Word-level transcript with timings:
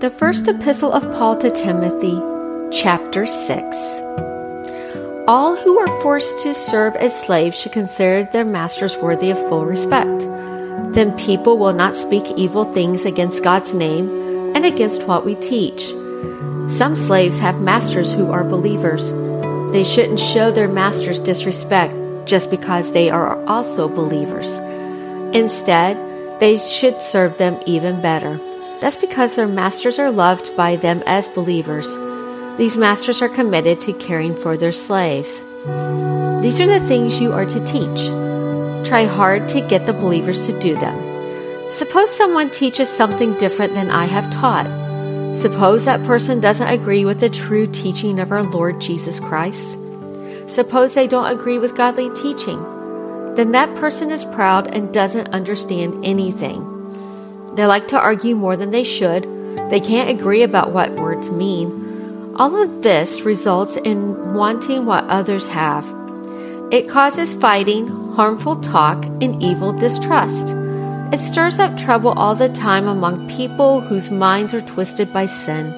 The 0.00 0.08
First 0.08 0.48
Epistle 0.48 0.94
of 0.94 1.02
Paul 1.12 1.36
to 1.36 1.50
Timothy, 1.50 2.18
Chapter 2.72 3.26
6. 3.26 4.00
All 5.28 5.56
who 5.56 5.78
are 5.78 6.00
forced 6.00 6.42
to 6.42 6.54
serve 6.54 6.96
as 6.96 7.26
slaves 7.26 7.60
should 7.60 7.72
consider 7.72 8.24
their 8.24 8.46
masters 8.46 8.96
worthy 8.96 9.30
of 9.30 9.38
full 9.50 9.66
respect. 9.66 10.20
Then 10.94 11.14
people 11.18 11.58
will 11.58 11.74
not 11.74 11.94
speak 11.94 12.24
evil 12.38 12.64
things 12.64 13.04
against 13.04 13.44
God's 13.44 13.74
name 13.74 14.54
and 14.56 14.64
against 14.64 15.06
what 15.06 15.26
we 15.26 15.34
teach. 15.34 15.88
Some 16.66 16.96
slaves 16.96 17.38
have 17.40 17.60
masters 17.60 18.10
who 18.10 18.32
are 18.32 18.42
believers. 18.42 19.12
They 19.70 19.84
shouldn't 19.84 20.18
show 20.18 20.50
their 20.50 20.66
masters 20.66 21.20
disrespect 21.20 21.94
just 22.26 22.50
because 22.50 22.92
they 22.92 23.10
are 23.10 23.44
also 23.44 23.86
believers. 23.86 24.60
Instead, 25.36 26.40
they 26.40 26.56
should 26.56 27.02
serve 27.02 27.36
them 27.36 27.60
even 27.66 28.00
better. 28.00 28.40
That's 28.80 28.96
because 28.96 29.36
their 29.36 29.46
masters 29.46 29.98
are 29.98 30.10
loved 30.10 30.56
by 30.56 30.76
them 30.76 31.02
as 31.04 31.28
believers. 31.28 31.96
These 32.56 32.78
masters 32.78 33.20
are 33.20 33.28
committed 33.28 33.78
to 33.80 33.92
caring 33.92 34.34
for 34.34 34.56
their 34.56 34.72
slaves. 34.72 35.40
These 36.42 36.60
are 36.60 36.66
the 36.66 36.84
things 36.88 37.20
you 37.20 37.32
are 37.32 37.44
to 37.44 37.64
teach. 37.64 38.08
Try 38.88 39.04
hard 39.04 39.48
to 39.48 39.60
get 39.60 39.84
the 39.84 39.92
believers 39.92 40.46
to 40.46 40.58
do 40.58 40.74
them. 40.76 41.70
Suppose 41.70 42.10
someone 42.10 42.50
teaches 42.50 42.88
something 42.88 43.36
different 43.36 43.74
than 43.74 43.90
I 43.90 44.06
have 44.06 44.32
taught. 44.32 44.66
Suppose 45.36 45.84
that 45.84 46.02
person 46.04 46.40
doesn't 46.40 46.66
agree 46.66 47.04
with 47.04 47.20
the 47.20 47.28
true 47.28 47.66
teaching 47.66 48.18
of 48.18 48.32
our 48.32 48.42
Lord 48.42 48.80
Jesus 48.80 49.20
Christ. 49.20 49.78
Suppose 50.48 50.94
they 50.94 51.06
don't 51.06 51.30
agree 51.30 51.58
with 51.58 51.76
godly 51.76 52.10
teaching. 52.10 52.60
Then 53.36 53.52
that 53.52 53.76
person 53.76 54.10
is 54.10 54.24
proud 54.24 54.74
and 54.74 54.92
doesn't 54.92 55.28
understand 55.28 56.04
anything. 56.04 56.69
They 57.60 57.66
like 57.66 57.88
to 57.88 58.00
argue 58.00 58.36
more 58.36 58.56
than 58.56 58.70
they 58.70 58.84
should. 58.84 59.24
They 59.68 59.80
can't 59.80 60.08
agree 60.08 60.42
about 60.42 60.72
what 60.72 60.98
words 60.98 61.30
mean. 61.30 62.32
All 62.36 62.56
of 62.56 62.82
this 62.82 63.20
results 63.20 63.76
in 63.76 64.32
wanting 64.32 64.86
what 64.86 65.04
others 65.10 65.46
have. 65.48 65.84
It 66.72 66.88
causes 66.88 67.34
fighting, 67.34 67.86
harmful 68.14 68.56
talk, 68.56 69.04
and 69.04 69.42
evil 69.42 69.74
distrust. 69.74 70.54
It 71.12 71.20
stirs 71.20 71.58
up 71.58 71.76
trouble 71.76 72.12
all 72.12 72.34
the 72.34 72.48
time 72.48 72.86
among 72.88 73.28
people 73.28 73.82
whose 73.82 74.10
minds 74.10 74.54
are 74.54 74.62
twisted 74.62 75.12
by 75.12 75.26
sin. 75.26 75.70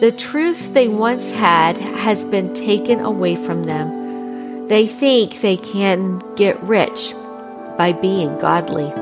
The 0.00 0.10
truth 0.10 0.74
they 0.74 0.88
once 0.88 1.30
had 1.30 1.78
has 1.78 2.24
been 2.24 2.52
taken 2.52 2.98
away 2.98 3.36
from 3.36 3.62
them. 3.62 4.66
They 4.66 4.88
think 4.88 5.42
they 5.42 5.58
can 5.58 6.20
get 6.34 6.60
rich 6.64 7.14
by 7.78 7.92
being 7.92 8.36
godly. 8.40 8.92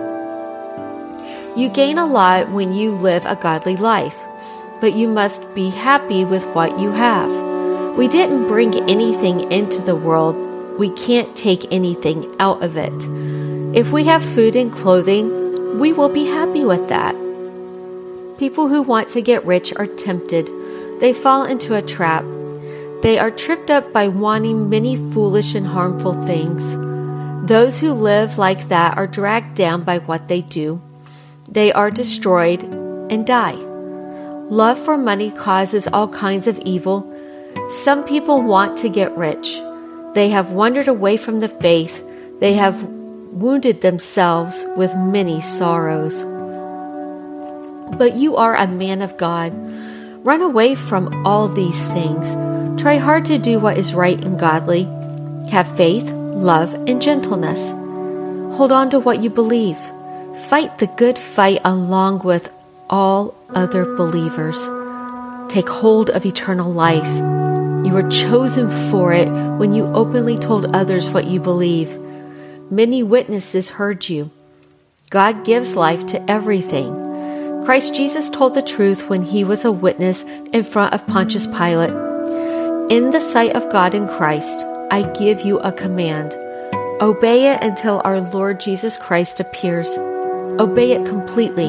You 1.57 1.71
gain 1.71 1.97
a 1.97 2.05
lot 2.05 2.51
when 2.51 2.75
you 2.75 2.93
live 2.93 3.25
a 3.25 3.35
godly 3.35 3.77
life, 3.77 4.23
but 4.79 4.95
you 4.95 5.09
must 5.09 5.55
be 5.55 5.71
happy 5.71 6.23
with 6.23 6.47
what 6.49 6.79
you 6.79 6.93
have. 6.93 7.97
We 7.97 8.09
didn't 8.09 8.47
bring 8.47 8.75
anything 8.91 9.51
into 9.51 9.81
the 9.81 9.97
world, 9.97 10.37
we 10.79 10.91
can't 10.91 11.35
take 11.35 11.73
anything 11.73 12.37
out 12.39 12.63
of 12.63 12.77
it. 12.77 12.93
If 13.75 13.91
we 13.91 14.05
have 14.05 14.23
food 14.23 14.55
and 14.55 14.71
clothing, 14.71 15.79
we 15.79 15.95
will 15.95 16.11
be 16.11 16.27
happy 16.27 16.63
with 16.63 16.91
that. 16.91 17.15
People 18.39 18.69
who 18.69 18.83
want 18.83 19.09
to 19.09 19.23
get 19.23 19.47
rich 19.47 19.73
are 19.77 19.87
tempted. 19.87 20.51
They 21.01 21.15
fall 21.15 21.45
into 21.45 21.75
a 21.75 21.81
trap. 21.81 22.27
They 23.01 23.19
are 23.19 23.31
tripped 23.31 23.71
up 23.71 23.95
by 23.95 24.09
wanting 24.09 24.69
many 24.69 24.97
foolish 24.97 25.55
and 25.55 25.67
harmful 25.67 26.13
things. 26.27 26.77
Those 27.49 27.81
who 27.81 27.95
live 27.95 28.37
like 28.37 28.69
that 28.69 28.99
are 28.99 29.07
dragged 29.07 29.55
down 29.55 29.85
by 29.85 30.01
what 30.01 30.29
they 30.29 30.43
do 30.43 30.83
they 31.49 31.73
are 31.73 31.91
destroyed 31.91 32.63
and 32.63 33.27
die. 33.27 33.57
Love 34.49 34.79
for 34.79 34.97
money 34.97 35.31
causes 35.31 35.89
all 35.89 36.09
kinds 36.09 36.47
of 36.47 36.59
evil. 36.61 37.13
Some 37.69 38.05
people 38.05 38.43
want 38.43 38.79
to 38.79 38.89
get 38.89 39.17
rich. 39.17 39.61
They 40.15 40.31
have 40.31 40.53
wandered 40.53 40.89
away 40.89 41.17
from 41.17 41.39
the 41.41 41.49
faith. 41.49 42.05
They 42.41 42.55
have 42.55 42.83
wounded 42.85 43.81
themselves 43.81 44.65
with 44.77 44.97
many 44.97 45.41
sorrows. 45.41 46.23
But 47.99 48.15
you 48.15 48.37
are 48.37 48.55
a 48.55 48.67
man 48.67 49.03
of 49.03 49.17
God. 49.17 49.53
Run 50.25 50.43
away 50.43 50.75
from 50.75 51.27
all 51.27 51.49
these 51.49 51.89
things. 51.89 52.35
Try 52.81 52.97
hard 52.97 53.25
to 53.27 53.39
do 53.39 53.59
what 53.59 53.79
is 53.79 53.95
right 53.95 54.23
and 54.25 54.39
godly. 54.39 54.85
Have 55.51 55.77
faith, 55.77 56.13
love, 56.13 56.75
and 56.89 57.01
gentleness. 57.01 57.71
Hold 58.57 58.73
on 58.73 58.91
to 58.91 59.01
what 59.01 59.23
you 59.23 59.31
believe. 59.31 59.79
Fight 60.45 60.79
the 60.79 60.87
good 60.87 61.19
fight 61.19 61.61
along 61.65 62.21
with 62.21 62.53
all 62.91 63.35
other 63.49 63.97
believers. 63.97 64.69
Take 65.49 65.69
hold 65.69 66.11
of 66.11 66.27
eternal 66.27 66.71
life. 66.71 67.07
You 67.87 67.93
were 67.93 68.09
chosen 68.11 68.71
for 68.91 69.13
it 69.13 69.29
when 69.59 69.73
you 69.73 69.87
openly 69.87 70.37
told 70.37 70.67
others 70.77 71.11
what 71.11 71.27
you 71.27 71.41
believe. 71.41 71.99
Many 72.71 73.03
witnesses 73.03 73.71
heard 73.71 74.09
you. 74.09 74.31
God 75.11 75.45
gives 75.45 75.75
life 75.75 76.07
to 76.09 76.31
everything. 76.31 77.65
Christ 77.65 77.95
Jesus 77.95 78.29
told 78.29 78.55
the 78.55 78.63
truth 78.63 79.09
when 79.09 79.23
he 79.23 79.43
was 79.43 79.65
a 79.65 79.73
witness 79.73 80.23
in 80.53 80.63
front 80.63 80.95
of 80.95 81.07
Pontius 81.07 81.47
Pilate. 81.47 81.91
In 82.93 83.11
the 83.11 83.21
sight 83.21 83.57
of 83.57 83.73
God 83.73 83.95
and 83.95 84.09
Christ, 84.09 84.65
I 84.91 85.11
give 85.19 85.41
you 85.41 85.59
a 85.59 85.73
command. 85.73 86.35
Obey 87.01 87.53
it 87.53 87.63
until 87.63 88.01
our 88.05 88.21
Lord 88.21 88.61
Jesus 88.61 88.97
Christ 88.97 89.41
appears. 89.41 89.97
Obey 90.59 90.93
it 90.93 91.07
completely. 91.07 91.69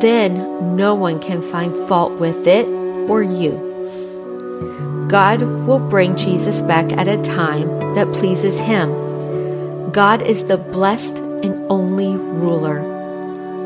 Then 0.00 0.76
no 0.76 0.94
one 0.94 1.20
can 1.20 1.42
find 1.42 1.74
fault 1.88 2.12
with 2.18 2.46
it 2.46 2.66
or 3.08 3.22
you. 3.22 5.06
God 5.08 5.42
will 5.42 5.78
bring 5.78 6.16
Jesus 6.16 6.60
back 6.60 6.92
at 6.92 7.08
a 7.08 7.22
time 7.22 7.94
that 7.94 8.12
pleases 8.12 8.60
Him. 8.60 9.90
God 9.92 10.22
is 10.22 10.44
the 10.44 10.58
blessed 10.58 11.18
and 11.18 11.70
only 11.70 12.14
ruler. 12.14 12.80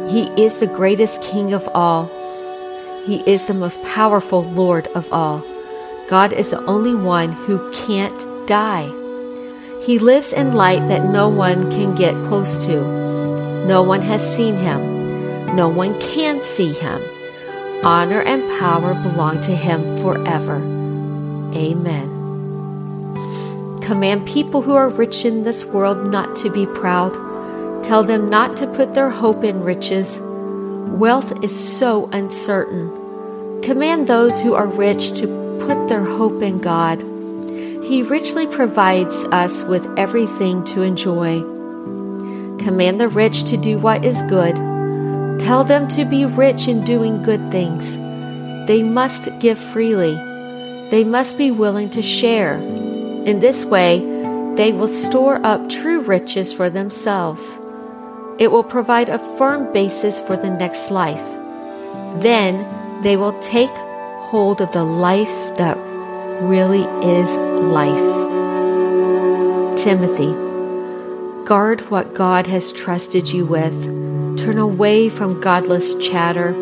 He 0.08 0.24
is 0.42 0.58
the 0.58 0.68
greatest 0.68 1.22
King 1.22 1.52
of 1.52 1.68
all. 1.74 2.06
He 3.06 3.22
is 3.28 3.46
the 3.46 3.54
most 3.54 3.82
powerful 3.82 4.44
Lord 4.44 4.86
of 4.88 5.12
all. 5.12 5.44
God 6.08 6.32
is 6.32 6.50
the 6.50 6.64
only 6.66 6.94
one 6.94 7.32
who 7.32 7.70
can't 7.72 8.46
die. 8.46 8.86
He 9.82 9.98
lives 9.98 10.32
in 10.32 10.52
light 10.52 10.86
that 10.86 11.10
no 11.10 11.28
one 11.28 11.70
can 11.70 11.96
get 11.96 12.14
close 12.26 12.64
to. 12.66 13.11
No 13.66 13.82
one 13.82 14.02
has 14.02 14.36
seen 14.36 14.56
him. 14.56 15.56
No 15.56 15.68
one 15.68 15.98
can 16.00 16.42
see 16.42 16.72
him. 16.72 17.00
Honor 17.84 18.20
and 18.22 18.42
power 18.58 18.94
belong 18.94 19.40
to 19.42 19.54
him 19.54 19.98
forever. 19.98 20.56
Amen. 21.54 22.08
Command 23.82 24.26
people 24.26 24.62
who 24.62 24.74
are 24.74 24.88
rich 24.88 25.24
in 25.24 25.42
this 25.42 25.64
world 25.64 26.08
not 26.08 26.34
to 26.36 26.50
be 26.50 26.66
proud. 26.66 27.14
Tell 27.84 28.02
them 28.02 28.30
not 28.30 28.56
to 28.58 28.66
put 28.66 28.94
their 28.94 29.10
hope 29.10 29.44
in 29.44 29.62
riches. 29.62 30.20
Wealth 30.20 31.44
is 31.44 31.52
so 31.78 32.08
uncertain. 32.12 33.60
Command 33.62 34.06
those 34.06 34.40
who 34.40 34.54
are 34.54 34.66
rich 34.66 35.14
to 35.20 35.26
put 35.60 35.88
their 35.88 36.04
hope 36.04 36.42
in 36.42 36.58
God. 36.58 37.02
He 37.84 38.02
richly 38.02 38.46
provides 38.46 39.24
us 39.24 39.64
with 39.64 39.86
everything 39.98 40.64
to 40.64 40.82
enjoy. 40.82 41.61
Command 42.64 43.00
the 43.00 43.08
rich 43.08 43.44
to 43.44 43.56
do 43.56 43.78
what 43.78 44.04
is 44.04 44.22
good. 44.22 44.56
Tell 45.40 45.64
them 45.64 45.88
to 45.88 46.04
be 46.04 46.24
rich 46.24 46.68
in 46.68 46.84
doing 46.84 47.22
good 47.22 47.50
things. 47.50 47.96
They 48.68 48.84
must 48.84 49.28
give 49.40 49.58
freely. 49.58 50.14
They 50.90 51.02
must 51.02 51.36
be 51.36 51.50
willing 51.50 51.90
to 51.90 52.02
share. 52.02 52.54
In 52.54 53.40
this 53.40 53.64
way, 53.64 53.98
they 54.54 54.72
will 54.72 54.86
store 54.86 55.44
up 55.44 55.68
true 55.68 56.00
riches 56.00 56.52
for 56.54 56.70
themselves. 56.70 57.58
It 58.38 58.52
will 58.52 58.62
provide 58.62 59.08
a 59.08 59.18
firm 59.18 59.72
basis 59.72 60.20
for 60.20 60.36
the 60.36 60.50
next 60.50 60.90
life. 60.90 61.26
Then 62.22 63.02
they 63.02 63.16
will 63.16 63.36
take 63.40 63.74
hold 64.30 64.60
of 64.60 64.70
the 64.70 64.84
life 64.84 65.56
that 65.56 65.76
really 66.42 66.84
is 67.04 67.36
life. 67.36 68.22
Timothy 69.76 70.51
Guard 71.44 71.80
what 71.90 72.14
God 72.14 72.46
has 72.46 72.72
trusted 72.72 73.28
you 73.32 73.44
with. 73.44 73.86
Turn 74.38 74.58
away 74.58 75.08
from 75.08 75.40
godless 75.40 75.94
chatter. 75.96 76.54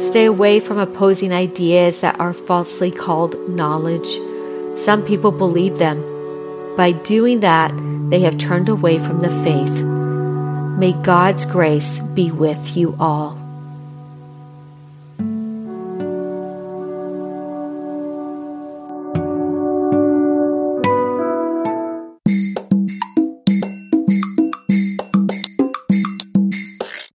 Stay 0.00 0.24
away 0.24 0.58
from 0.58 0.78
opposing 0.78 1.32
ideas 1.32 2.00
that 2.00 2.18
are 2.18 2.32
falsely 2.32 2.90
called 2.90 3.48
knowledge. 3.48 4.18
Some 4.76 5.04
people 5.04 5.30
believe 5.30 5.78
them. 5.78 6.02
By 6.76 6.90
doing 6.90 7.40
that, 7.40 7.72
they 8.10 8.20
have 8.20 8.36
turned 8.36 8.68
away 8.68 8.98
from 8.98 9.20
the 9.20 9.30
faith. 9.30 9.84
May 10.78 10.92
God's 11.04 11.46
grace 11.46 12.00
be 12.00 12.32
with 12.32 12.76
you 12.76 12.96
all. 12.98 13.43